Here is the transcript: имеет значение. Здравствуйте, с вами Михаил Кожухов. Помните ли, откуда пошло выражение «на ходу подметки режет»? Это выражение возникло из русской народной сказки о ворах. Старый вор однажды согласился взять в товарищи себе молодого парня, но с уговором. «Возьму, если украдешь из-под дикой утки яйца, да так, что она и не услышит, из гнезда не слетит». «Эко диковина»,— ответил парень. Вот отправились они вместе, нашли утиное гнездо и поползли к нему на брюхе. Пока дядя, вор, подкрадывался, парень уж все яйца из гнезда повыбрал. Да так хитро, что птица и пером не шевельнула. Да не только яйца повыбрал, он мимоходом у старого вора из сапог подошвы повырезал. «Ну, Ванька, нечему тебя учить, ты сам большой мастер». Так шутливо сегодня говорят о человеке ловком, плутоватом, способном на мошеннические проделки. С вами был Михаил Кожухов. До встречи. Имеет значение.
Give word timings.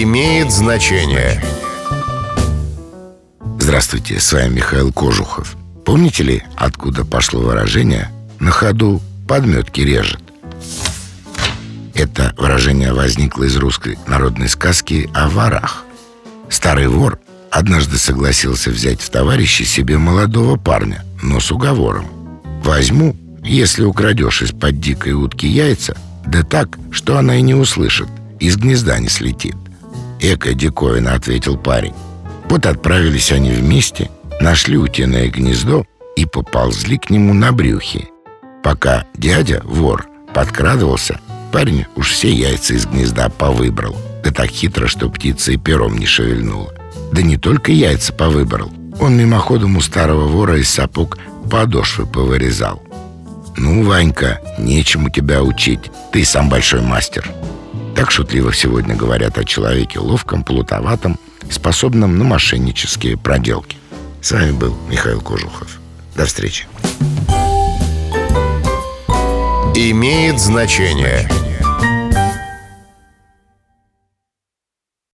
имеет 0.00 0.50
значение. 0.50 1.42
Здравствуйте, 3.58 4.18
с 4.20 4.32
вами 4.32 4.54
Михаил 4.54 4.90
Кожухов. 4.90 5.54
Помните 5.84 6.22
ли, 6.22 6.42
откуда 6.56 7.04
пошло 7.04 7.40
выражение 7.40 8.10
«на 8.40 8.50
ходу 8.50 9.02
подметки 9.28 9.82
режет»? 9.82 10.20
Это 11.94 12.34
выражение 12.38 12.94
возникло 12.94 13.44
из 13.44 13.56
русской 13.56 13.98
народной 14.06 14.48
сказки 14.48 15.10
о 15.12 15.28
ворах. 15.28 15.84
Старый 16.48 16.88
вор 16.88 17.18
однажды 17.50 17.98
согласился 17.98 18.70
взять 18.70 19.00
в 19.00 19.10
товарищи 19.10 19.64
себе 19.64 19.98
молодого 19.98 20.56
парня, 20.56 21.04
но 21.22 21.38
с 21.38 21.52
уговором. 21.52 22.06
«Возьму, 22.64 23.14
если 23.42 23.84
украдешь 23.84 24.40
из-под 24.40 24.80
дикой 24.80 25.12
утки 25.12 25.46
яйца, 25.46 25.96
да 26.24 26.42
так, 26.42 26.78
что 26.90 27.18
она 27.18 27.36
и 27.36 27.42
не 27.42 27.54
услышит, 27.54 28.08
из 28.40 28.56
гнезда 28.56 28.98
не 28.98 29.08
слетит». 29.08 29.56
«Эко 30.22 30.54
диковина»,— 30.54 31.14
ответил 31.14 31.56
парень. 31.56 31.94
Вот 32.48 32.64
отправились 32.66 33.32
они 33.32 33.50
вместе, 33.50 34.08
нашли 34.40 34.78
утиное 34.78 35.28
гнездо 35.28 35.84
и 36.16 36.26
поползли 36.26 36.96
к 36.96 37.10
нему 37.10 37.34
на 37.34 37.50
брюхе. 37.50 38.08
Пока 38.62 39.04
дядя, 39.14 39.62
вор, 39.64 40.06
подкрадывался, 40.32 41.20
парень 41.50 41.86
уж 41.96 42.12
все 42.12 42.30
яйца 42.32 42.74
из 42.74 42.86
гнезда 42.86 43.30
повыбрал. 43.30 43.96
Да 44.22 44.30
так 44.30 44.48
хитро, 44.50 44.86
что 44.86 45.10
птица 45.10 45.52
и 45.52 45.56
пером 45.56 45.98
не 45.98 46.06
шевельнула. 46.06 46.72
Да 47.10 47.22
не 47.22 47.36
только 47.36 47.72
яйца 47.72 48.12
повыбрал, 48.12 48.70
он 49.00 49.16
мимоходом 49.16 49.76
у 49.76 49.80
старого 49.80 50.28
вора 50.28 50.58
из 50.58 50.70
сапог 50.70 51.18
подошвы 51.50 52.06
повырезал. 52.06 52.80
«Ну, 53.56 53.84
Ванька, 53.84 54.40
нечему 54.58 55.10
тебя 55.10 55.42
учить, 55.42 55.90
ты 56.12 56.24
сам 56.24 56.48
большой 56.48 56.80
мастер». 56.80 57.28
Так 58.02 58.10
шутливо 58.10 58.52
сегодня 58.52 58.96
говорят 58.96 59.38
о 59.38 59.44
человеке 59.44 60.00
ловком, 60.00 60.42
плутоватом, 60.42 61.20
способном 61.48 62.18
на 62.18 62.24
мошеннические 62.24 63.16
проделки. 63.16 63.76
С 64.20 64.32
вами 64.32 64.50
был 64.50 64.76
Михаил 64.90 65.20
Кожухов. 65.20 65.78
До 66.16 66.26
встречи. 66.26 66.66
Имеет 69.76 70.40
значение. 70.40 71.30